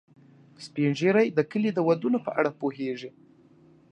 [0.65, 3.11] سپین ږیری د کلي د دودونو په اړه پوهیږي